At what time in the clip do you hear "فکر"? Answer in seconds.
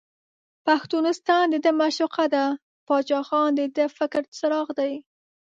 3.97-4.21